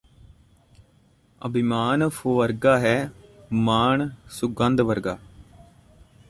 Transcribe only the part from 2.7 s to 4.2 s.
ਹੈ ਮਾਣ